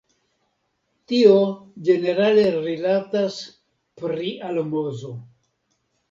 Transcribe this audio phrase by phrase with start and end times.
[1.09, 1.33] Tio
[1.89, 3.37] ĝenerale rilatas
[4.01, 5.13] pri almozo.